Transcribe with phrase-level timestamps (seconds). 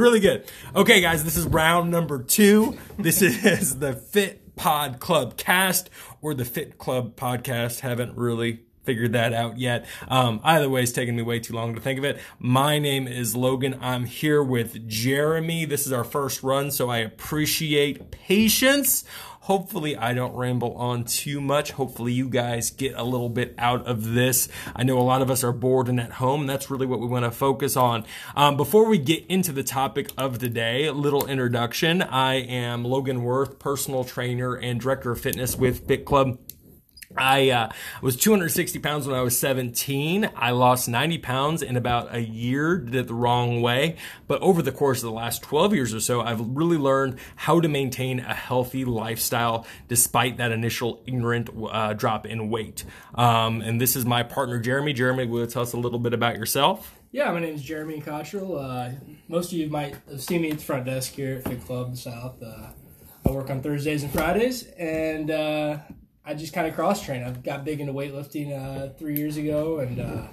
[0.00, 0.46] Really good.
[0.74, 2.78] Okay, guys, this is round number two.
[2.98, 5.90] This is the Fit Pod Club cast
[6.22, 7.80] or the Fit Club podcast.
[7.80, 9.86] Haven't really figured that out yet.
[10.08, 12.18] Um, either way, it's taken me way too long to think of it.
[12.38, 13.78] My name is Logan.
[13.80, 15.64] I'm here with Jeremy.
[15.64, 19.04] This is our first run, so I appreciate patience.
[19.44, 21.72] Hopefully, I don't ramble on too much.
[21.72, 24.48] Hopefully, you guys get a little bit out of this.
[24.76, 26.46] I know a lot of us are bored and at home.
[26.46, 28.04] That's really what we want to focus on.
[28.36, 32.02] Um, before we get into the topic of the day, a little introduction.
[32.02, 36.38] I am Logan Worth, personal trainer and director of fitness with Fit Club.
[37.16, 37.70] I uh,
[38.02, 40.30] was 260 pounds when I was 17.
[40.36, 43.96] I lost 90 pounds in about a year, did it the wrong way.
[44.28, 47.60] But over the course of the last 12 years or so, I've really learned how
[47.60, 52.84] to maintain a healthy lifestyle despite that initial ignorant uh, drop in weight.
[53.16, 54.92] Um, and this is my partner, Jeremy.
[54.92, 56.94] Jeremy, will you tell us a little bit about yourself?
[57.10, 58.56] Yeah, my name is Jeremy Cottrell.
[58.56, 58.92] Uh,
[59.26, 61.96] most of you might have seen me at the front desk here at Fit Club
[61.96, 62.40] South.
[62.40, 62.68] Uh,
[63.26, 65.78] I work on Thursdays and Fridays, and uh,
[66.24, 67.22] I just kind of cross train.
[67.22, 70.26] I got big into weightlifting uh, three years ago, and uh,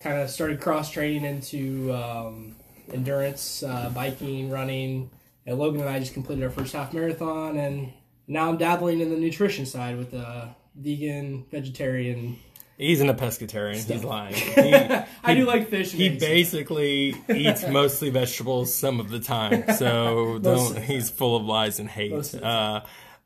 [0.00, 2.56] kind of started cross training into um,
[2.92, 5.10] endurance, uh, biking, running.
[5.46, 7.92] And Logan and I just completed our first half marathon, and
[8.26, 12.38] now I'm dabbling in the nutrition side with the vegan, vegetarian.
[12.76, 13.76] He's in a pescatarian.
[13.76, 13.96] Stuff.
[13.96, 14.34] He's lying.
[15.24, 15.92] He, I do like fish.
[15.92, 19.64] he basically eats mostly vegetables some of the time.
[19.76, 20.78] So don't.
[20.82, 22.34] He's full of lies and hate.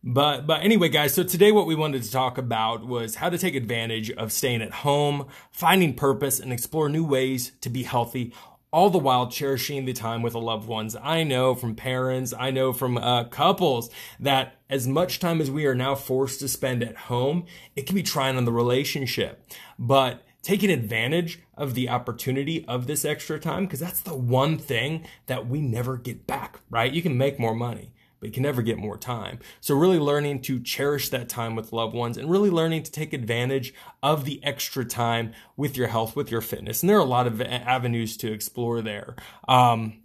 [0.02, 3.38] But but anyway, guys, so today what we wanted to talk about was how to
[3.38, 8.32] take advantage of staying at home, finding purpose, and explore new ways to be healthy,
[8.72, 10.94] all the while cherishing the time with the loved ones.
[11.02, 13.90] I know from parents, I know from uh, couples
[14.20, 17.96] that as much time as we are now forced to spend at home, it can
[17.96, 19.50] be trying on the relationship.
[19.80, 25.05] But taking advantage of the opportunity of this extra time, because that's the one thing
[25.27, 26.92] that we never get back, right?
[26.92, 29.38] You can make more money but you can never get more time.
[29.61, 33.12] So, really learning to cherish that time with loved ones and really learning to take
[33.12, 36.83] advantage of the extra time with your health, with your fitness.
[36.83, 39.17] And there are a lot of avenues to explore there.
[39.46, 40.02] Um,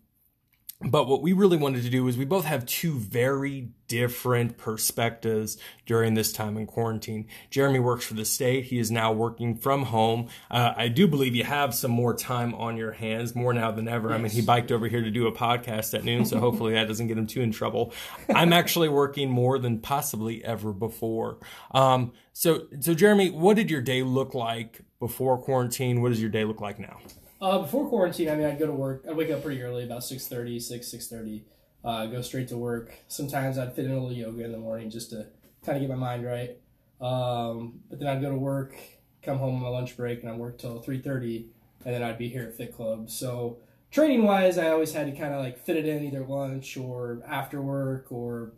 [0.86, 5.58] but what we really wanted to do is we both have two very different perspectives
[5.86, 7.28] during this time in quarantine.
[7.50, 8.66] Jeremy works for the state.
[8.66, 10.30] He is now working from home.
[10.50, 13.88] Uh, I do believe you have some more time on your hands, more now than
[13.88, 14.10] ever.
[14.10, 14.18] Yes.
[14.18, 16.88] I mean, he biked over here to do a podcast at noon, so hopefully that
[16.88, 17.94] doesn't get him too in trouble.
[18.34, 21.38] I'm actually working more than possibly ever before.
[21.72, 26.02] Um, so, so Jeremy, what did your day look like before quarantine?
[26.02, 27.00] What does your day look like now?
[27.44, 29.04] Uh, before quarantine, I mean, I'd go to work.
[29.06, 31.44] I'd wake up pretty early, about 6.30, 6, 6.30.
[31.84, 32.94] Uh, go straight to work.
[33.10, 35.28] Sometimes I'd fit in a little yoga in the morning just to
[35.66, 36.58] kind of get my mind right.
[37.02, 38.78] Um, but then I'd go to work,
[39.22, 41.48] come home on my lunch break, and I'd work till 3.30,
[41.84, 43.10] and then I'd be here at Fit Club.
[43.10, 43.58] So
[43.92, 47.22] training wise, I always had to kind of like fit it in either lunch or
[47.28, 48.54] after work or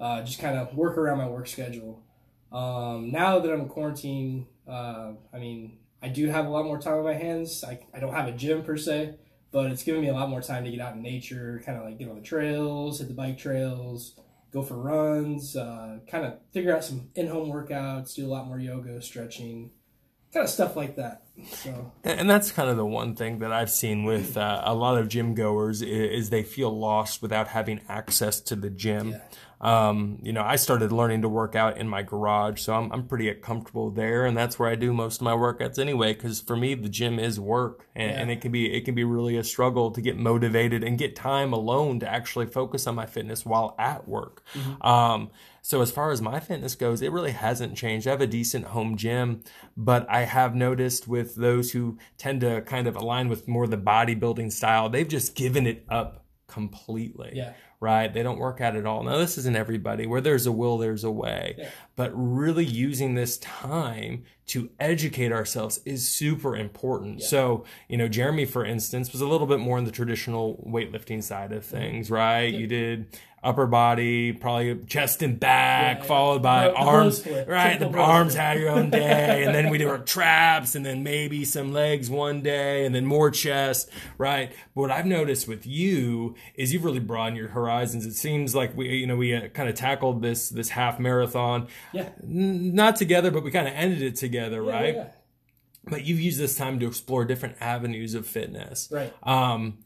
[0.00, 2.02] uh, just kind of work around my work schedule.
[2.50, 6.78] Um, now that I'm in quarantine, uh, I mean, I do have a lot more
[6.78, 7.64] time on my hands.
[7.64, 9.14] I, I don't have a gym per se,
[9.50, 11.84] but it's giving me a lot more time to get out in nature, kind of
[11.84, 14.20] like get on the trails, hit the bike trails,
[14.52, 18.46] go for runs, uh, kind of figure out some in home workouts, do a lot
[18.46, 19.70] more yoga, stretching,
[20.34, 21.22] kind of stuff like that.
[21.48, 24.98] So, and that's kind of the one thing that I've seen with uh, a lot
[24.98, 29.12] of gym goers is, is, they feel lost without having access to the gym.
[29.12, 29.20] Yeah.
[29.64, 33.06] Um, you know, I started learning to work out in my garage, so I'm, I'm
[33.06, 36.12] pretty comfortable there, and that's where I do most of my workouts anyway.
[36.12, 38.20] Because for me, the gym is work, and, yeah.
[38.20, 41.16] and, it can be it can be really a struggle to get motivated and get
[41.16, 44.44] time alone to actually focus on my fitness while at work.
[44.52, 44.86] Mm-hmm.
[44.86, 45.30] Um,
[45.62, 48.06] so as far as my fitness goes, it really hasn't changed.
[48.06, 49.44] I have a decent home gym,
[49.78, 53.78] but I have noticed with those who tend to kind of align with more the
[53.78, 57.32] bodybuilding style, they've just given it up completely.
[57.32, 58.12] Yeah right?
[58.12, 59.02] They don't work out at all.
[59.02, 60.06] Now, this isn't everybody.
[60.06, 61.54] Where there's a will, there's a way.
[61.58, 61.70] Yeah.
[61.96, 67.20] But really using this time to educate ourselves is super important.
[67.20, 67.26] Yeah.
[67.26, 71.22] So, you know, Jeremy, for instance, was a little bit more in the traditional weightlifting
[71.22, 72.52] side of things, right?
[72.52, 72.58] Yeah.
[72.58, 77.24] You did upper body, probably chest and back, yeah, followed by arms.
[77.26, 81.02] Right, the arms had your own day, and then we did our traps, and then
[81.02, 83.90] maybe some legs one day, and then more chest.
[84.16, 84.50] Right.
[84.74, 88.06] But what I've noticed with you is you've really broadened your horizons.
[88.06, 91.68] It seems like we, you know, we uh, kind of tackled this this half marathon.
[91.92, 92.08] Yeah.
[92.22, 94.94] N- not together, but we kind of ended it together, yeah, right?
[94.94, 95.08] Yeah.
[95.84, 98.88] But you've used this time to explore different avenues of fitness.
[98.90, 99.12] Right.
[99.22, 99.78] Um,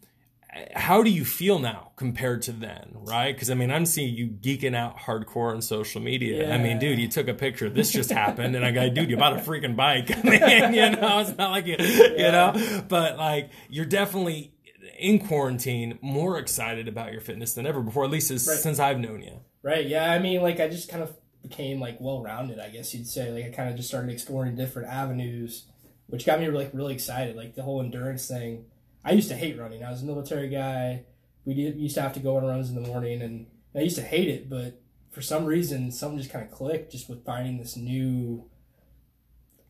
[0.74, 3.34] how do you feel now compared to then, right?
[3.34, 6.48] Because I mean, I'm seeing you geeking out hardcore on social media.
[6.48, 6.54] Yeah.
[6.54, 7.68] I mean, dude, you took a picture.
[7.68, 10.10] This just happened, and I go, dude, you bought a freaking bike.
[10.16, 12.06] I mean, you know, it's not like you, yeah.
[12.08, 14.52] you know, but like you're definitely
[14.98, 18.56] in quarantine more excited about your fitness than ever before, at least as, Right.
[18.58, 19.40] since I've known you.
[19.62, 19.86] Right.
[19.86, 20.10] Yeah.
[20.10, 22.58] I mean, like I just kind of became like well rounded.
[22.58, 23.30] I guess you'd say.
[23.30, 25.66] Like I kind of just started exploring different avenues,
[26.06, 27.36] which got me like really excited.
[27.36, 28.64] Like the whole endurance thing.
[29.04, 29.82] I used to hate running.
[29.84, 31.04] I was a military guy.
[31.44, 33.96] We did, used to have to go on runs in the morning, and I used
[33.96, 34.50] to hate it.
[34.50, 34.80] But
[35.10, 38.44] for some reason, something just kind of clicked, just with finding this new.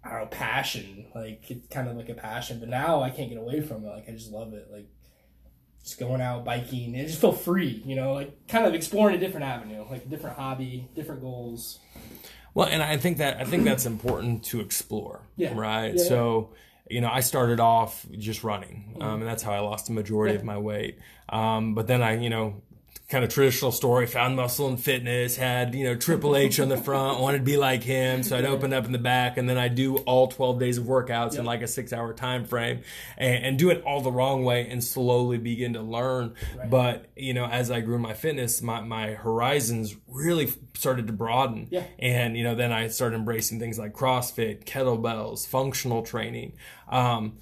[0.03, 1.07] I don't know, passion.
[1.15, 3.89] Like it's kind of like a passion, but now I can't get away from it.
[3.89, 4.69] Like I just love it.
[4.73, 4.89] Like
[5.89, 9.19] just going out biking and just feel free, you know, like kind of exploring a
[9.19, 11.79] different avenue, like a different hobby, different goals.
[12.55, 15.23] Well, and I think that I think that's important to explore.
[15.37, 15.55] Yeah.
[15.55, 15.95] Right.
[15.95, 16.51] Yeah, so,
[16.91, 19.03] you know, I started off just running, Mm-hmm.
[19.03, 20.99] um, and that's how I lost the majority of my weight.
[21.29, 22.61] Um, but then I, you know,
[23.09, 26.77] kind of traditional story, found muscle and fitness, had you know Triple H on the
[26.77, 29.57] front, wanted to be like him, so I'd open up in the back, and then
[29.57, 32.83] I do all twelve days of workouts in like a six hour time frame,
[33.17, 36.35] and, and do it all the wrong way, and slowly begin to learn.
[36.69, 41.69] But you know, as I grew my fitness, my my horizons really started to broaden.
[41.71, 41.85] Yeah.
[41.99, 46.53] And you know, then I started embracing things like CrossFit, kettlebells, functional training.
[46.89, 47.39] Um,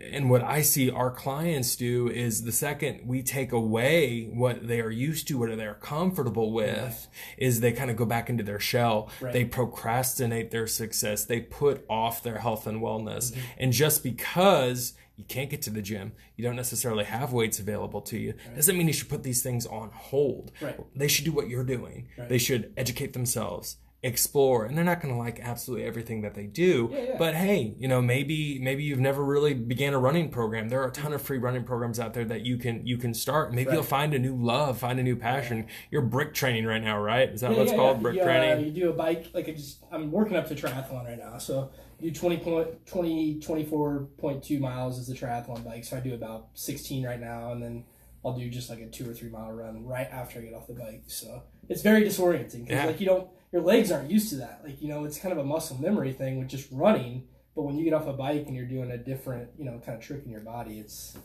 [0.00, 4.80] and what I see our clients do is the second we take away what they
[4.80, 8.60] are used to, what they're comfortable with, is they kind of go back into their
[8.60, 9.10] shell.
[9.20, 9.32] Right.
[9.32, 11.24] They procrastinate their success.
[11.24, 13.32] They put off their health and wellness.
[13.32, 13.40] Mm-hmm.
[13.58, 18.00] And just because you can't get to the gym, you don't necessarily have weights available
[18.00, 20.50] to you, doesn't mean you should put these things on hold.
[20.60, 20.78] Right.
[20.94, 22.08] They should do what you're doing.
[22.18, 26.44] They should educate themselves explore and they're not going to like absolutely everything that they
[26.44, 27.14] do Yeah, yeah.
[27.18, 30.88] but hey you know maybe maybe you've never really began a running program there are
[30.88, 33.68] a ton of free running programs out there that you can you can start maybe
[33.68, 33.74] Right.
[33.76, 37.30] you'll find a new love find a new passion you're brick training right now right
[37.30, 38.02] is that Yeah, what it's yeah, called yeah.
[38.02, 40.54] brick you, uh, training you do a bike, like I just, I'm working up to
[40.54, 41.38] triathlon right now.
[41.38, 45.84] So you do 20 point, 20, 24.2 miles is the triathlon bike.
[45.84, 47.52] So I do about 16 right now.
[47.52, 47.84] And then
[48.24, 50.66] I'll do just like a two or three mile run right after I get off
[50.66, 51.04] the bike.
[51.06, 52.86] So it's very disorienting because Yeah.
[52.86, 54.60] like you don't, your legs aren't used to that.
[54.64, 57.28] Like, you know, it's kind of a muscle memory thing with just running.
[57.54, 59.96] But when you get off a bike and you're doing a different, you know, kind
[59.96, 61.16] of trick in your body, it's,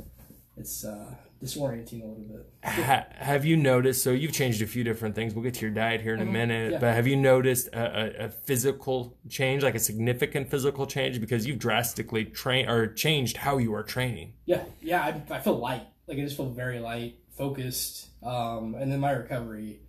[0.56, 2.46] it's uh, disorienting a little bit.
[2.64, 5.72] ha- have you noticed so you've changed a few different things we'll get to your
[5.74, 6.74] diet here in a minute Mm-hmm.
[6.74, 6.80] Yeah.
[6.80, 7.80] but have you noticed a,
[8.24, 13.38] a, a physical change like a significant physical change because you've drastically trained or changed
[13.38, 15.88] how you are training Yeah, yeah, I, I feel light.
[16.08, 18.10] Like I just feel very light, focused.
[18.22, 19.80] Um, and then my recovery,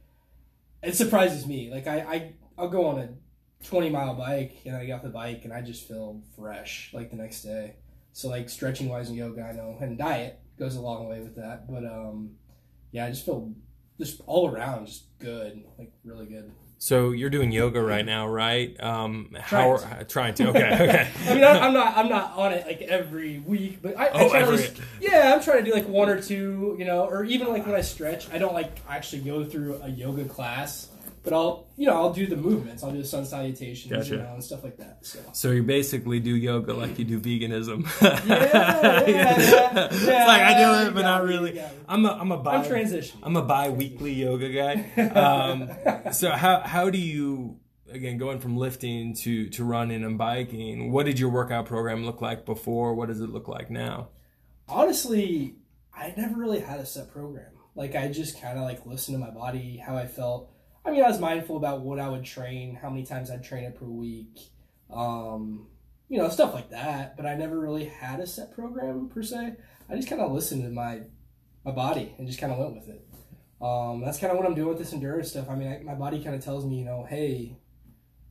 [0.83, 1.71] it surprises me.
[1.71, 3.09] Like I, I, I'll go on a
[3.65, 7.11] twenty mile bike and I get off the bike and I just feel fresh like
[7.11, 7.77] the next day.
[8.13, 11.37] So like stretching wise and yoga, I know, and diet goes a long way with
[11.37, 11.71] that.
[11.71, 12.33] But um,
[12.93, 13.53] yeah, I just feel
[13.99, 16.51] just all around just good, like really good.
[16.83, 18.75] So you're doing yoga right now, right?
[18.83, 20.49] Um, how Trying are, trying to?
[20.49, 21.09] Okay, okay.
[21.29, 24.11] I mean, I, I'm not, I'm not on it like every week, but I, I
[24.15, 26.87] Oh, try every- at least- yeah, I'm trying to do like one or two, you
[26.87, 30.25] know, or even like when I stretch, I don't like actually go through a yoga
[30.25, 30.89] class,
[31.23, 34.11] but I'll, you know, I'll do the movements, I'll do the sun salutations, Gotcha.
[34.17, 34.99] you know, and stuff like that.
[35.05, 35.19] So.
[35.33, 37.85] So you basically do yoga like you do veganism.
[38.03, 41.53] yeah, yeah, it's yeah, like I do it, but not really.
[41.53, 41.65] me.
[41.89, 43.19] I'm a I'm a bi- I'm transitioning.
[43.23, 44.87] I'm a bi-weekly yoga guy.
[45.21, 45.71] Um,
[46.13, 47.59] so how how do you
[47.91, 50.93] again going from lifting to to running and biking?
[50.93, 52.95] What did your workout program look like before?
[52.95, 54.09] What does it look like now?
[54.69, 55.57] honestly,
[55.93, 57.51] I never really had a set program.
[57.75, 60.51] Like I just kind of like listened to my body, how I felt.
[60.85, 63.65] I mean, I was mindful about what I would train, how many times I'd train
[63.65, 64.39] it per week,
[64.91, 65.69] um,
[66.09, 67.17] you know, stuff like that.
[67.17, 69.57] But I never really had a set program per se.
[69.89, 71.03] I just kind of listened to my
[71.65, 73.07] my body and just kind of went with it.
[73.61, 75.51] Um, that's kind of what I'm doing with this endurance stuff.
[75.51, 77.59] I mean, I, my body kind of tells me, you know, hey,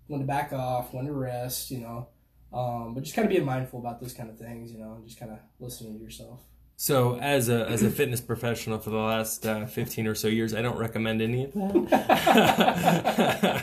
[0.08, 2.10] when to back off, when to rest, you know.
[2.51, 5.06] Um, but just kind of being mindful about those kind of things, you know, and
[5.06, 6.41] just kind of listening to yourself.
[6.81, 10.53] So as a as a fitness professional for the last uh, 15 or so years,
[10.53, 11.89] I don't recommend any of that.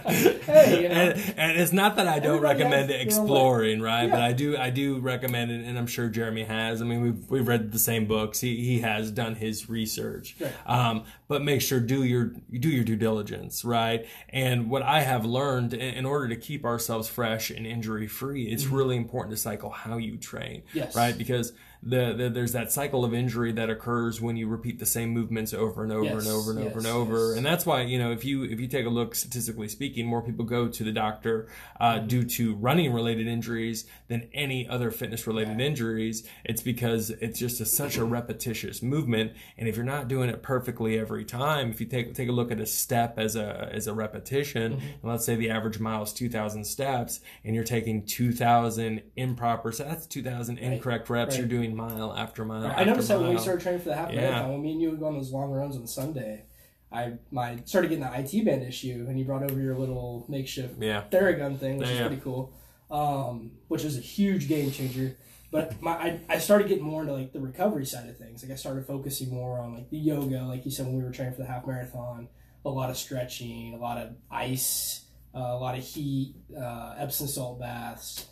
[0.47, 0.95] Hey, you know.
[0.95, 4.11] and, and it's not that I don't recommend has their own exploring, right?
[4.11, 6.83] But I do I do recommend it, and I'm sure Jeremy has.
[6.83, 8.41] I mean, we've we've read the same books.
[8.41, 10.37] He he has done his research.
[10.39, 10.53] Right.
[10.67, 14.07] Um, but make sure do your do your due diligence, right?
[14.29, 18.67] And what I have learned in, order to keep ourselves fresh and injury free, it's
[18.67, 20.79] really important to cycle how you train, Mm-hmm.
[20.79, 20.95] Yes.
[20.95, 21.17] right?
[21.17, 21.53] Because
[21.87, 25.55] the, the there's that cycle of injury that occurs when you repeat the same movements
[25.55, 27.37] over and over Yes, and over and over and yes, over, yes.
[27.37, 30.21] and that's why you know if you if you take a look statistically speaking, more
[30.21, 31.49] people go to the doctor
[31.81, 32.07] uh, mm-hmm.
[32.09, 36.27] due to running related injuries than any other fitness related injuries.
[36.45, 38.13] It's because it's just a, such a mm-hmm.
[38.13, 42.29] repetitious movement, and if you're not doing it perfectly every time, if you take take
[42.29, 44.87] a look at a step as a as a repetition, mm-hmm.
[44.87, 49.03] and let's say the average mile is two thousand steps, and you're taking two thousand
[49.15, 51.35] improper, so that's two thousand incorrect reps.
[51.35, 51.41] Right.
[51.41, 52.65] You're doing mile after mile.
[52.67, 54.23] I after noticed that when we started training for the half Yeah.
[54.23, 56.45] marathon, when me and you would go on those long runs on Sunday,
[56.91, 60.81] I my started getting the IT band issue, and you brought over your little makeshift
[60.81, 61.05] Yeah.
[61.11, 62.07] Theragun thing, which Yeah, is yeah.
[62.09, 62.53] pretty cool,
[62.91, 65.17] um, which is a huge game changer.
[65.51, 68.43] But my I, I started getting more into like the recovery side of things.
[68.43, 71.11] Like I started focusing more on like the yoga, like you said when we were
[71.13, 72.29] training for the half marathon,
[72.65, 75.05] a lot of stretching, a lot of ice,
[75.35, 78.27] uh, a lot of heat, uh, Epsom salt baths.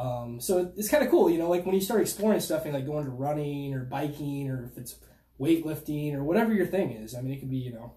[0.00, 2.72] Um, so it's kind of cool, you know, like when you start exploring stuff and
[2.72, 4.96] like going to running or biking or if it's
[5.38, 7.14] weightlifting or whatever your thing is.
[7.14, 7.94] I mean, it could be, you know,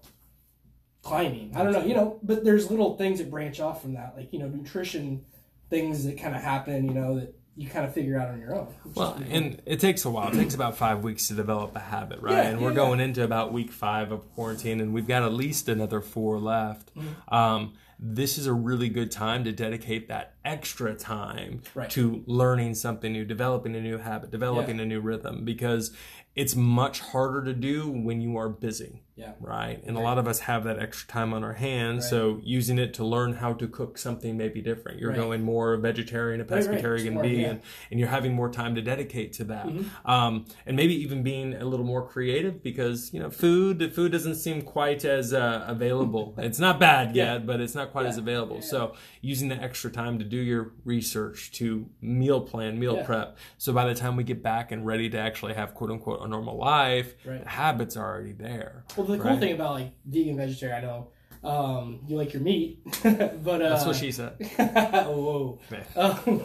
[1.02, 1.52] climbing.
[1.54, 4.32] I don't know, you know, but there's little things that branch off from that, like,
[4.32, 5.24] you know, nutrition
[5.70, 8.54] things that kind of happen, you know, that you kind of figure out on your
[8.54, 8.74] own.
[8.94, 10.28] Well, and it takes a while.
[10.28, 12.32] It takes about five weeks to develop a habit, right?
[12.32, 15.32] Yeah, and we're yeah, going into about week five of quarantine, and we've got at
[15.32, 16.94] least another four left.
[16.96, 17.34] Mm-hmm.
[17.34, 21.88] Um, this is a really good time to dedicate that extra time Right.
[21.90, 25.94] to learning something new, developing a new habit, developing a new rhythm, because
[26.34, 29.03] it's much harder to do when you are busy.
[29.16, 29.34] Yeah.
[29.40, 29.80] Right.
[29.86, 32.08] And a lot of us have that extra time on our hands.
[32.10, 34.98] So using it to learn how to cook something maybe different.
[34.98, 35.16] You're Right.
[35.18, 36.64] going more vegetarian, a right.
[36.64, 37.48] pescatarian More, be, yeah.
[37.50, 37.60] and,
[37.92, 39.66] and you're having more time to dedicate to that.
[39.66, 40.10] Mm-hmm.
[40.10, 44.10] Um, and maybe even being a little more creative because, you know, food, the food
[44.10, 46.34] doesn't seem quite as uh, available.
[46.38, 47.34] it's not bad Yeah.
[47.34, 48.62] yet, but it's not quite as available.
[48.62, 53.04] So using the extra time to do your research, to meal plan, meal Yeah.
[53.06, 53.38] prep.
[53.58, 56.26] So by the time we get back and ready to actually have quote unquote a
[56.26, 57.44] normal life, Right.
[57.44, 58.84] the habits are already there.
[58.96, 59.38] Well, the cool Right.
[59.40, 61.08] thing about like vegan vegetarian, I know
[61.42, 64.32] um, you like your meat, but uh, That's what she said.
[64.58, 65.58] oh,
[65.96, 66.20] whoa.
[66.24, 66.40] Um,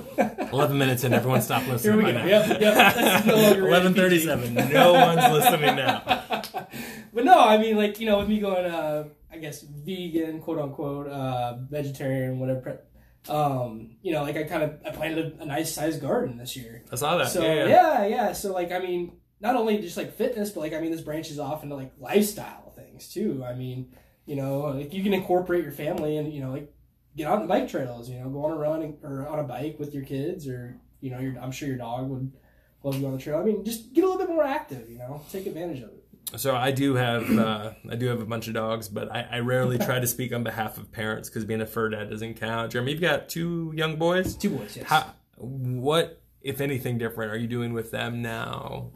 [0.51, 1.97] 11 minutes in, everyone stop Here listening.
[1.97, 2.11] we go.
[2.11, 2.25] now.
[2.25, 3.25] Yep, yep.
[3.25, 3.33] No
[3.67, 4.73] 11:37.
[4.73, 6.01] No one's listening now.
[7.13, 10.59] But no, I mean, like you know, with me going, uh, I guess vegan, quote
[10.59, 12.81] unquote, uh, vegetarian, whatever.
[13.27, 16.55] Um, you know, like I kind of I planted a, a nice sized garden this
[16.57, 16.83] year.
[16.91, 17.29] I saw that.
[17.29, 18.07] So yeah, yeah, yeah.
[18.07, 21.01] yeah, So like, I mean, not only just like fitness, but like, I mean, this
[21.01, 23.43] branches off into like lifestyle things too.
[23.45, 23.93] I mean,
[24.25, 26.73] you know, like you can incorporate your family and you know, like
[27.15, 28.09] get on the bike trails.
[28.09, 30.79] You know, go on a run and- or on a bike with your kids, or
[31.01, 32.31] you know, your, I'm sure your dog would
[32.83, 33.39] love you on the trail.
[33.39, 34.89] I mean, just get a little bit more active.
[34.89, 35.95] You know, take advantage of it.
[36.39, 39.39] So I do have uh, I do have a bunch of dogs, but I, I
[39.39, 42.71] rarely try to speak on behalf of parents because being a fur dad doesn't count.
[42.71, 44.35] Jeremy, you've got two young boys.
[44.35, 44.85] Two boys, yes.
[44.85, 48.91] How, what, if anything, different are you doing with them now?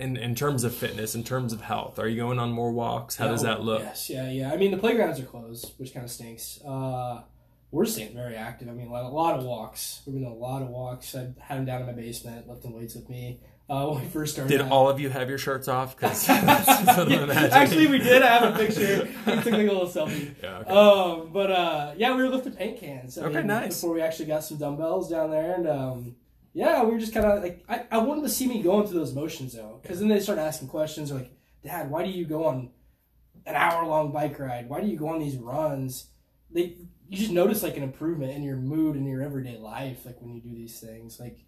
[0.00, 3.16] In, in terms of fitness, in terms of health, are you going on more walks?
[3.16, 3.82] How does that look?
[3.82, 4.50] Yes, yeah, yeah.
[4.50, 6.58] I mean, the playgrounds are closed, which kind of stinks.
[6.66, 7.22] Uh,
[7.70, 8.68] we're staying very active.
[8.68, 10.00] I mean, a lot, a lot of walks.
[10.06, 11.14] We've been doing a lot of walks.
[11.14, 13.40] I had them down in my basement, lifting weights with me.
[13.68, 14.50] Uh, when we first started.
[14.50, 14.72] Did out.
[14.72, 15.94] all of you have your shirts off?
[15.96, 17.48] Because that's what I'm Yeah.
[17.52, 19.06] Actually, we did I have a picture.
[19.26, 20.34] We took like a little selfie.
[20.42, 20.70] Yeah, okay.
[20.70, 23.18] Um, but uh, yeah, we were lifting paint cans.
[23.18, 23.80] I Okay, mean, nice.
[23.80, 26.16] Before we actually got some dumbbells down there, and um,
[26.52, 28.98] yeah, we were just kind of like, I, I wanted to see me going through
[28.98, 31.30] those motions though, because then they started asking questions like,
[31.62, 32.70] Dad, why do you go on
[33.46, 34.68] an hour long bike ride?
[34.68, 36.06] Why do you go on these runs?
[36.50, 36.76] They,
[37.08, 40.32] you just notice like an improvement in your mood in your everyday life, like when
[40.34, 41.38] you do these things, like.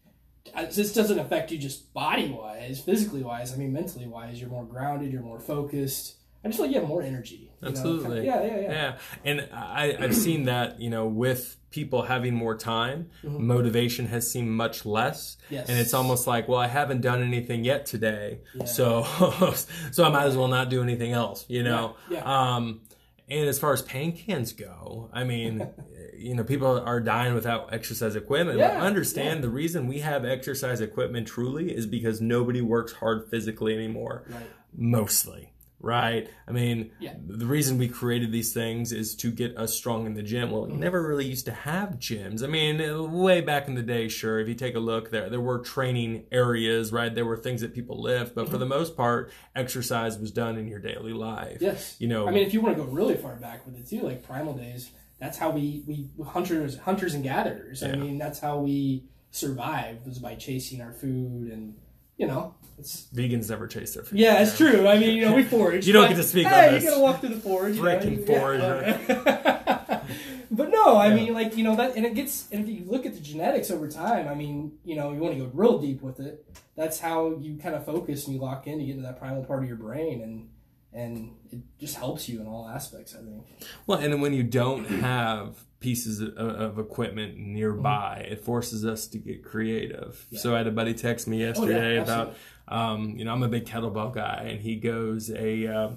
[0.75, 3.54] This doesn't affect you just body wise, physically wise.
[3.54, 4.40] I mean, mentally wise.
[4.40, 5.12] You're more grounded.
[5.12, 6.16] You're more focused.
[6.44, 7.52] I just feel like you have more energy.
[7.61, 7.68] you know?
[7.68, 8.26] Absolutely.
[8.26, 8.73] Yeah, yeah, yeah.
[8.73, 14.31] Yeah, and I, I've seen that you know with people having more time, motivation has
[14.31, 15.55] seemed much less, Mm-hmm.
[15.55, 15.69] Yes.
[15.69, 18.64] and it's almost like, well, I haven't done anything yet today, Yeah.
[18.67, 19.02] so
[19.91, 21.97] so I might as well not do anything else, you know.
[22.09, 22.83] Yeah, Um,
[23.29, 25.67] and as far as pain cans go, I mean,
[26.17, 28.59] you know, people are dying without exercise equipment.
[28.59, 33.29] Yeah, but understand the reason we have exercise equipment truly is because nobody works hard
[33.31, 34.47] physically anymore Right.
[34.75, 35.51] mostly
[35.83, 36.29] right?
[36.49, 37.15] I mean Yeah.
[37.27, 40.51] the reason we created these things is to get us strong in the gym.
[40.51, 42.43] Well we never really used to have gyms.
[42.43, 45.29] I mean uh, way back in the day sure if you take a look there
[45.29, 47.15] there were training areas right?
[47.15, 50.69] There were things that people lift but for the most part exercise was done in
[50.69, 51.97] your daily life Yes.
[51.99, 52.27] you know.
[52.29, 54.55] I mean, if you want to go really far back with it too, like primal
[54.55, 57.83] days, that's how we we hunters hunters and gatherers.
[57.83, 61.75] I mean, that's how we survived was by chasing our food, and
[62.23, 64.87] you know, it's vegans never chase their food yeah, it's true.
[64.88, 65.87] I mean, you know, we forage.
[65.88, 66.85] You don't get to speak on hey, this.
[66.85, 67.76] you gotta walk through the forage.
[67.76, 70.00] you know, Frickin' you- forage, okay.
[70.50, 71.14] but no, I Yeah.
[71.17, 72.49] mean, like you know that, and it gets.
[72.52, 75.35] And if you look at the genetics over time, I mean, you know, you want
[75.37, 76.45] to go real deep with it.
[76.76, 79.45] That's how you kind of focus and you lock in to get into that primal
[79.45, 80.49] part of your brain, and
[80.95, 83.14] and it just helps you in all aspects.
[83.14, 83.45] I think.
[83.87, 89.07] Well, and then when you don't have pieces of, of equipment nearby, it forces us
[89.09, 90.27] to get creative.
[90.33, 92.37] So I had a buddy text me yesterday about,
[92.69, 95.91] um, you know, I'm a big kettlebell guy, and he goes a, uh,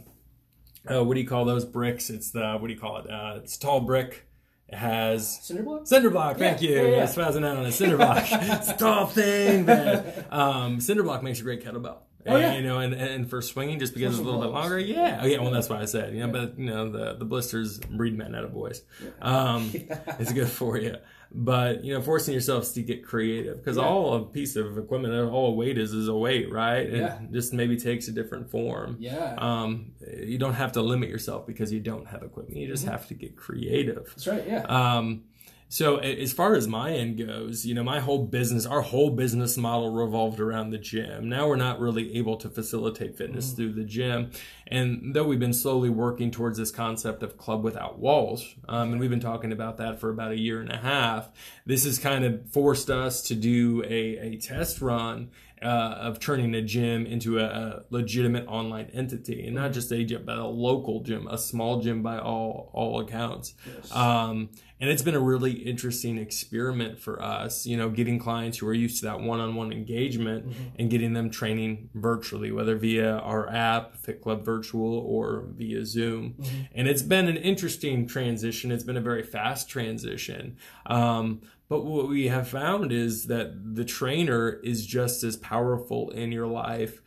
[0.91, 2.09] uh, what do you call those bricks?
[2.09, 3.09] It's the what do you call it?
[3.09, 4.27] Uh, it's tall brick.
[4.67, 5.81] It has Cinderblock.
[5.87, 6.75] Cinderblock, thank Yeah, you.
[6.75, 6.97] yeah, yeah.
[6.97, 8.27] I was spazzing out on a Cinderblock.
[8.59, 10.25] it's a tall thing, man.
[10.31, 11.97] Um, Cinderblock makes a great kettlebell.
[12.27, 12.51] Oh, yeah.
[12.53, 15.19] And, you know, and, and for swinging, just because it's a little bit longer, yeah,
[15.21, 15.39] oh, yeah.
[15.39, 16.13] Well, that's what I said.
[16.13, 18.81] You know, but you know, the the blisters breed men out of boys.
[19.21, 19.71] Um,
[20.19, 20.95] it's good for you.
[21.31, 23.83] But you know, forcing yourselves to get creative because Yeah.
[23.83, 26.87] all a piece of equipment, all a weight is is a weight, right?
[26.87, 27.19] It Yeah.
[27.31, 28.95] just maybe takes a different form.
[28.99, 32.57] Yeah, Um, you don't have to limit yourself because you don't have equipment.
[32.57, 32.91] You just Mm-hmm.
[32.91, 34.05] have to get creative.
[34.07, 34.45] that's right.
[34.47, 34.61] Yeah.
[34.63, 35.23] Um,
[35.67, 39.57] so as far as my end goes, you know, my whole business, our whole business
[39.57, 41.27] model revolved around the gym.
[41.27, 44.31] Now we're not really able to facilitate fitness through the gym.
[44.67, 48.99] And though we've been slowly working towards this concept of club without walls, um, and
[48.99, 51.31] we've been talking about that for about a year and a half,
[51.65, 55.31] this has kind of forced us to do a, a test run
[55.61, 55.65] uh,
[55.99, 60.23] of turning a gym into a, a legitimate online entity, and not just a gym,
[60.25, 63.53] but a local gym, a small gym by all all accounts.
[63.91, 64.49] Um,
[64.81, 68.73] and it's been a really interesting experiment for us, you know, getting clients who are
[68.73, 74.21] used to that one-on-one engagement and getting them training virtually, whether via our app, Fit
[74.21, 76.35] Club Virtual, or via Zoom.
[76.73, 78.69] And it's been an interesting transition.
[78.69, 80.57] It's been a very fast transition.
[80.87, 86.31] Um, but what we have found is that the trainer is just as powerful in
[86.31, 87.01] your life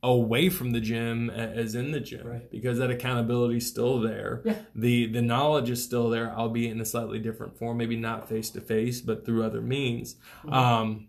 [0.00, 2.48] away from the gym as in the gym Right.
[2.52, 4.42] because that accountability is still there.
[4.44, 4.54] Yeah.
[4.74, 8.50] The the knowledge is still there, albeit in a slightly different form, maybe not face
[8.50, 10.14] to face, but through other means.
[10.44, 10.52] Mm-hmm.
[10.52, 11.08] Um,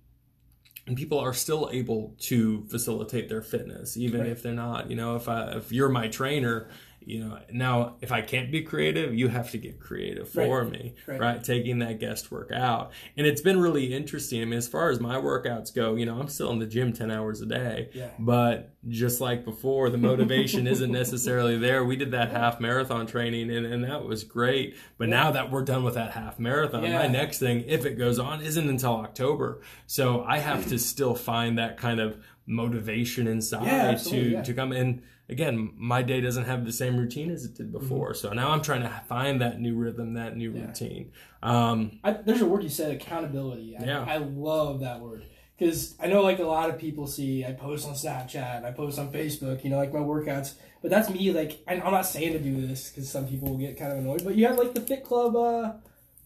[0.88, 4.29] and people are still able to facilitate their fitness, even Right.
[4.31, 4.89] if they're not.
[4.89, 6.67] You know, if I if you're my trainer,
[7.01, 10.94] you know, now if I can't be creative, you have to get creative for me,
[11.08, 11.20] Right.
[11.20, 11.44] right.
[11.44, 14.41] Taking that guest work out, and it's been really interesting.
[14.41, 16.94] I mean, as far as my workouts go, you know, I'm still in the gym
[16.94, 18.10] ten hours a day, Yeah.
[18.20, 21.84] but just like before, the motivation isn't necessarily there.
[21.84, 24.75] We did that half marathon training, and, and that was great.
[24.98, 27.00] But now that we're done with that half marathon, Yeah.
[27.00, 29.62] my next thing, if it goes on, isn't until October.
[29.88, 34.41] So I have to still find that kind of motivation inside Yeah, to yeah.
[34.44, 35.01] to come in.
[35.29, 38.13] Again, my day doesn't have the same routine as it did before.
[38.15, 40.59] So now I'm trying to find that new rhythm, that new Mm-hmm.
[40.59, 40.65] Yeah.
[40.67, 41.11] routine.
[41.44, 43.77] Um, I, there's a word you said, accountability.
[43.77, 44.05] I, Yeah.
[44.07, 45.25] I love that word
[45.57, 48.98] because I know like a lot of people see I post on Snapchat, I post
[48.98, 50.53] on Facebook, you know, like my workouts.
[50.81, 51.31] But that's me.
[51.31, 54.24] Like I'm not saying to do this because some people will get kind of annoyed.
[54.24, 55.35] But you have like the Fit Club.
[55.35, 55.74] Uh,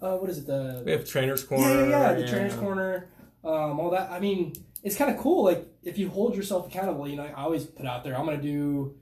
[0.01, 0.45] uh, what is it?
[0.47, 1.89] The we have trainers corner.
[1.89, 3.07] yeah, yeah, the trainers corner,
[3.43, 4.11] um, all that.
[4.11, 5.45] I mean, it's kind of cool.
[5.45, 8.41] Like if you hold yourself accountable, you know, I always put out there, I'm gonna
[8.41, 8.97] do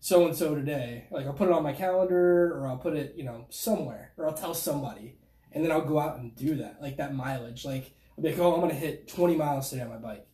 [0.00, 1.06] so and so today.
[1.10, 4.26] Like I'll put it on my calendar, or I'll put it, you know, somewhere, or
[4.26, 5.18] I'll tell somebody,
[5.52, 7.64] and then I'll go out and do that, like that mileage.
[7.64, 10.26] Like I'll be like, oh, I'm gonna hit 20 miles today on my bike,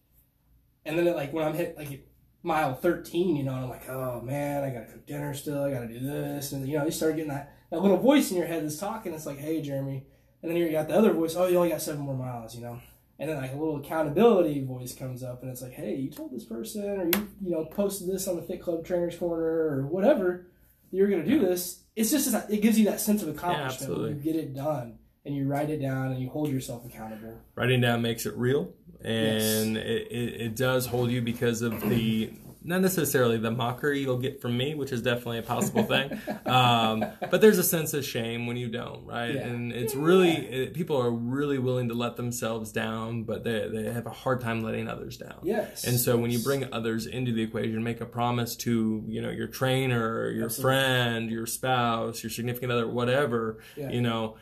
[0.87, 2.09] and then like when I'm hit like
[2.45, 5.89] mile 13, you know, I'm like, oh man, I gotta cook dinner still, I gotta
[5.89, 8.63] do this, and you know, you start getting that that little voice in your head
[8.63, 9.13] that's talking.
[9.15, 10.05] It's like, hey, Jeremy.
[10.43, 12.63] And then you got the other voice, oh, you only got seven more miles, you
[12.63, 12.81] know?
[13.23, 16.33] And then like a little accountability voice comes up and it's like, hey, you told
[16.33, 19.87] this person or you, you know, posted this on the Fit Club Trainers Corner or
[19.87, 20.49] whatever,
[20.91, 21.85] you're going to do this.
[21.95, 24.15] It's just, it gives you that sense of accomplishment when absolutely.
[24.15, 27.39] you get it done and you write it down and you hold yourself accountable.
[27.55, 32.29] writing down makes it real and it, it, it does hold you because of the
[32.65, 36.11] not necessarily the mockery you'll get from me which is definitely a possible thing
[36.47, 39.47] um, but there's a sense of shame when you don't right Yeah.
[39.47, 40.01] and it's Yeah.
[40.03, 44.11] really it, people are really willing to let themselves down but they, they have a
[44.11, 45.85] hard time letting others down Yes.
[45.85, 49.31] and so when you bring others into the equation, make a promise to, you know,
[49.31, 50.63] your trainer, your Absolutely.
[50.63, 53.91] friend, your spouse, your significant other, whatever, Yeah.
[53.91, 54.37] you know,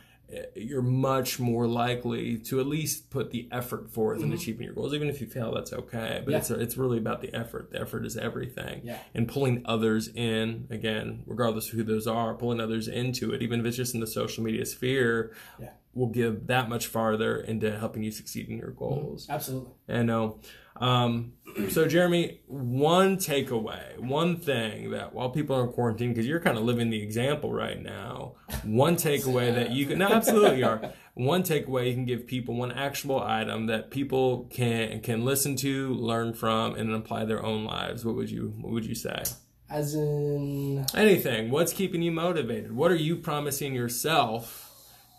[0.55, 4.93] you're much more likely to at least put the effort forth in achieving your goals.
[4.93, 6.21] Even if you fail, that's okay.
[6.25, 6.31] But Mm-hmm.
[6.31, 6.37] Yeah.
[6.37, 7.71] it's it's really about the effort.
[7.71, 8.81] The effort is everything.
[8.83, 8.99] Yeah.
[9.13, 13.59] And pulling others in, again, regardless of who those are, pulling others into it, even
[13.59, 15.69] if it's just in the social media sphere, Yeah.
[15.93, 18.61] will give that much farther into helping you succeed in Mm-hmm.
[18.61, 19.27] your goals.
[19.29, 19.71] Absolutely.
[19.89, 20.39] I know.
[20.81, 21.33] Um,
[21.69, 26.57] so, Jeremy, one takeaway, one thing that while people are in quarantine, because you're kind
[26.57, 30.91] of living the example right now, one takeaway that you can, no, absolutely are.
[31.13, 35.93] One takeaway you can give people, one actionable item that people can can listen to,
[35.93, 38.03] learn from, and apply their own lives.
[38.03, 39.21] What would you What would you say?
[39.69, 41.51] As in, Anything.
[41.51, 42.71] What's keeping you motivated?
[42.71, 44.69] What are you promising yourself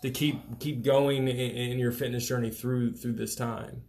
[0.01, 3.83] to keep keep going in, in your fitness journey through through this time?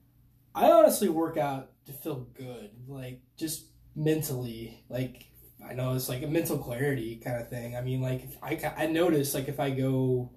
[0.54, 4.84] I honestly work out to feel good, like just mentally.
[4.88, 5.26] Like
[5.66, 7.76] I know it's like a mental clarity kind of thing.
[7.76, 10.30] I mean, like if I I notice like if I go,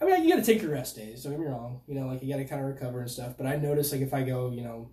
[0.00, 1.22] I mean, you got to take your rest days.
[1.22, 1.80] Don't get me wrong.
[1.86, 3.34] You know, like you got to kind of recover and stuff.
[3.36, 4.90] But I notice like if I go, you know,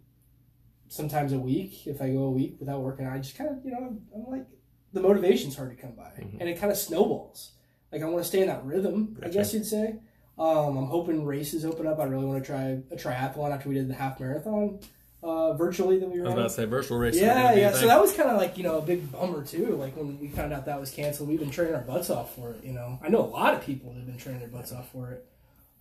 [0.88, 3.63] sometimes a week, if I go a week without working out, I just kind of
[3.65, 4.45] you know I'm, I'm like
[4.93, 6.38] the motivation's hard to come by, Mhm.
[6.39, 7.54] and it kind of snowballs.
[7.91, 9.95] Like I want to stay in that rhythm, I guess you'd say.
[10.42, 12.00] Um, I'm hoping races open up.
[12.00, 14.80] I really want to try a triathlon after we did the half marathon
[15.22, 16.26] uh, virtually that we were.
[16.26, 17.24] I was about to say virtual racing.
[17.24, 17.74] Yeah, yeah.
[17.74, 19.76] So that was kind of like you know a big bummer too.
[19.76, 22.54] Like when we found out that was canceled, we've been training our butts off for
[22.54, 22.64] it.
[22.64, 24.92] You know, I know a lot of people that have been training their butts off
[24.92, 25.28] for it.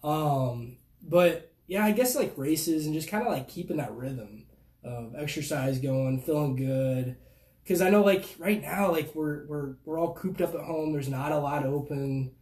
[0.04, 4.44] Um, but yeah, I guess like races and just kind of like keeping that rhythm
[4.84, 7.16] of exercise going, feeling good.
[7.62, 10.92] Because I know like right now, like we're we're we're all cooped up at home.
[10.92, 12.32] There's not a lot open.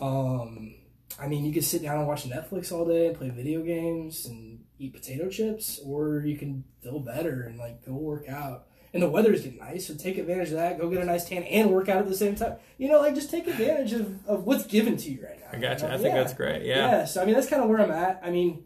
[0.00, 0.76] Um,
[1.20, 4.26] I mean, you can sit down and watch Netflix all day and play video games
[4.26, 8.66] and eat potato chips, or you can feel better and like go work out.
[8.94, 10.78] And the weather's getting nice, so take advantage of that.
[10.78, 12.54] Go get a nice tan and work out at the same time.
[12.78, 15.48] You know, like just take advantage of, of what's given to you right now.
[15.52, 15.88] I got you.
[15.88, 15.94] know?
[15.94, 16.22] I think Yeah.
[16.22, 16.62] that's great.
[16.64, 16.76] Yeah.
[16.90, 17.04] Yeah.
[17.04, 18.20] So I mean, that's kind of where I'm at.
[18.24, 18.64] I mean,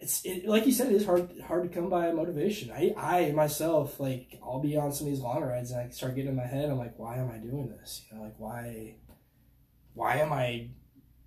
[0.00, 2.72] it's it, like you said, it is hard hard to come by motivation.
[2.72, 6.16] I I myself like I'll be on some of these long rides and I start
[6.16, 6.68] getting in my head.
[6.68, 8.02] I'm like, why am I doing this?
[8.10, 8.96] You know, like why
[9.94, 10.70] why am I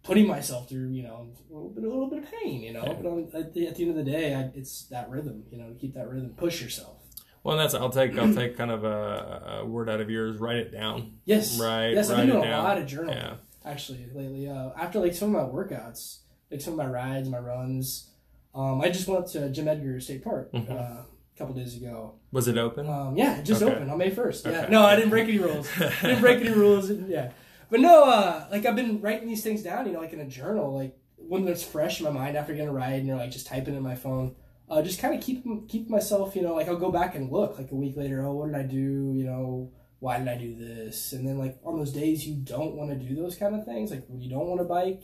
[0.07, 2.61] putting myself through you know a little bit a little bit of pain?
[2.61, 2.93] You know, Yeah.
[2.93, 5.43] but I'm, at, the, at the end of the day, I, it's that rhythm.
[5.51, 6.95] You know, to keep that rhythm, push yourself.
[7.43, 10.37] Well, that's I'll take I'll take kind of a, a word out of yours.
[10.37, 11.19] Write it down.
[11.25, 11.59] Yes.
[11.59, 11.91] Right.
[11.91, 12.63] Yes, I've been doing a down.
[12.63, 13.15] lot of journaling.
[13.15, 13.35] Yeah.
[13.63, 14.49] actually lately.
[14.49, 16.19] Uh, after like some of my workouts,
[16.51, 18.09] like some of my rides, my runs.
[18.55, 20.71] Um, I just went to Jim Edgar State Park Mhm.
[20.71, 21.05] uh, a
[21.37, 22.15] couple days ago.
[22.31, 22.89] Was it open?
[22.89, 23.71] Um, yeah, it just Okay.
[23.71, 24.45] opened on May first.
[24.45, 24.71] Yeah, Okay.
[24.71, 25.69] no, I didn't break any rules.
[26.01, 26.89] didn't break any rules.
[26.89, 27.31] Yeah,
[27.69, 29.85] but no, uh, like I've been writing these things down.
[29.85, 32.69] You know, like in a journal, like when it's fresh in my mind after getting
[32.69, 34.35] a ride, and you're like just typing in my phone.
[34.69, 36.35] Uh, just kind of keep keep myself.
[36.35, 38.25] You know, like I'll go back and look like a week later.
[38.25, 39.13] Oh, what did I do?
[39.15, 39.71] You know.
[39.99, 41.11] Why did I do this?
[41.13, 43.89] And then, like on those days you don't want to do those kind of things,
[43.89, 45.01] like you don't want to bike,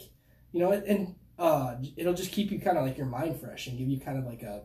[0.51, 3.75] you know, and uh, it'll just keep you kind of like your mind fresh and
[3.75, 4.61] give you kind of like a,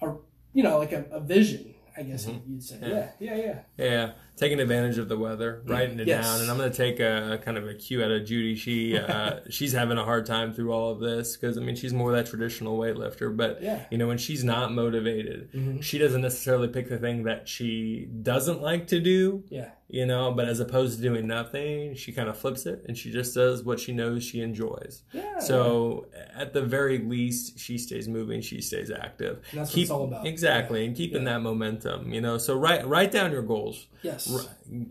[0.00, 0.16] a
[0.54, 2.40] you know, like a, a vision, I guess Mhm.
[2.48, 2.78] you'd say.
[2.80, 3.08] Yeah.
[3.18, 3.44] Yeah, yeah,
[3.78, 3.84] yeah.
[3.84, 6.24] Yeah, taking advantage of the weather, writing it Yes.
[6.24, 8.54] down, and I'm going to take a, kind of a cue out of Judy.
[8.54, 11.92] She uh, she's having a hard time through all of this because I mean she's
[11.92, 13.84] more that traditional weightlifter, but Yeah.
[13.90, 15.82] you know when she's not motivated, Mhm.
[15.82, 19.44] she doesn't necessarily pick the thing that she doesn't like to do.
[19.48, 19.70] Yeah.
[19.90, 23.10] You know, but as opposed to doing nothing, she kind of flips it and she
[23.10, 25.02] just does what she knows she enjoys.
[25.14, 25.38] Yeah.
[25.38, 29.40] So at the very least, she stays moving, she stays active.
[29.50, 30.26] And that's what it's all about.
[30.26, 31.32] exactly, and keeping Yeah.
[31.34, 32.12] that momentum.
[32.12, 33.86] You know, so write write down your goals.
[34.02, 34.28] Yes.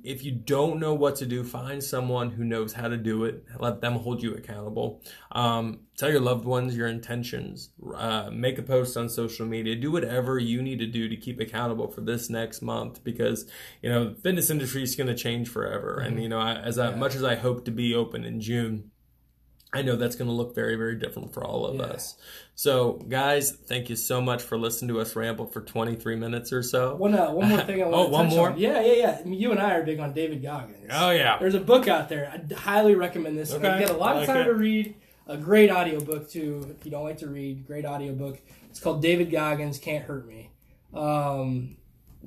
[0.03, 3.45] If you don't know what to do, find someone who knows how to do it.
[3.59, 5.03] Let them hold you accountable.
[5.31, 7.69] Um, tell your loved ones your intentions.
[7.95, 9.75] Uh, make a post on social media.
[9.75, 13.49] Do whatever you need to do to keep accountable for this next month because
[13.81, 15.97] you know the fitness industry is going to change forever.
[15.99, 18.91] And you know, I, as I, much as I hope to be open in June.
[19.73, 21.81] I know that's going to look very, very different for all of Yeah.
[21.87, 22.15] us.
[22.55, 26.63] So, guys, thank you so much for listening to us ramble for 23 minutes or
[26.63, 26.95] so.
[26.95, 28.49] One, uh, one more thing I want Oh, to one more?
[28.51, 28.57] on.
[28.57, 29.17] Yeah, yeah, yeah.
[29.19, 30.87] I mean, you and I are big on David Goggins.
[30.89, 31.37] Oh, yeah.
[31.37, 32.31] There's a book out there.
[32.33, 33.53] I highly recommend this.
[33.53, 33.73] Okay.
[33.73, 34.95] You get a lot of time to read.
[35.27, 36.75] A great audiobook too.
[36.79, 38.39] If you don't like to read, great audiobook.
[38.69, 40.51] It's called David Goggins Can't Hurt Me.
[40.93, 41.77] Um,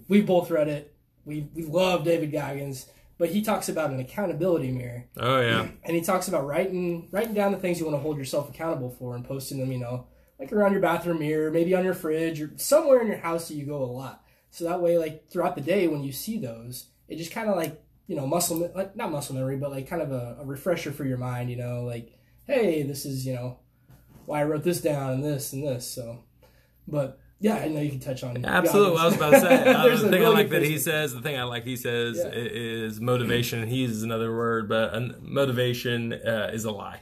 [0.09, 0.95] we both read it.
[1.25, 2.87] We we love David Goggins,
[3.19, 5.69] but he talks about an accountability mirror, Oh, yeah.
[5.85, 8.91] and he talks about writing writing down the things you want to hold yourself accountable
[8.99, 9.71] for and posting them.
[9.73, 10.07] You know,
[10.39, 13.55] like around your bathroom mirror, maybe on your fridge, or somewhere in your house that
[13.55, 14.23] you go a lot.
[14.51, 17.57] So that way, like throughout the day, when you see those, it just kind of
[17.57, 20.91] like you know muscle like not muscle memory, but like kind of a, a refresher
[20.93, 21.51] for your mind.
[21.51, 23.59] You know, like hey, this is you know
[24.27, 25.89] why I wrote this down and this and this.
[25.89, 26.25] So,
[26.87, 28.99] but yeah, I know you can touch on Absolutely.
[28.99, 29.73] I was about to say.
[29.75, 32.19] Uh, There's the thing I like that he says, the thing I like he says
[32.19, 32.31] Yeah.
[32.33, 33.67] is motivation.
[33.67, 37.01] He uses another word, but motivation uh, is a lie,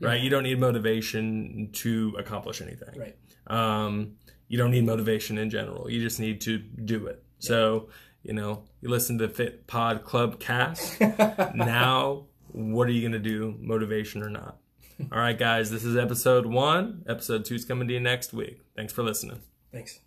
[0.00, 0.20] right?
[0.20, 2.98] You don't need motivation to accomplish anything.
[2.98, 3.16] Right.
[3.46, 4.14] Um,
[4.48, 5.88] you don't need motivation in general.
[5.88, 7.22] You just need to do it.
[7.38, 7.88] So,
[8.24, 11.00] you know, you listen to Fit Pod Club cast.
[11.54, 14.58] now, what are you going to do, motivation or not?
[15.00, 17.04] All right, guys, this is episode one.
[17.06, 18.62] Episode two is coming to you next week.
[18.74, 19.40] Thanks for listening.
[19.70, 20.00] Thanks.